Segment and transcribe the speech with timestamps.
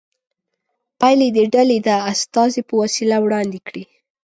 [0.99, 3.83] پایلې دې ډلې د استازي په وسیله وړاندې کړي.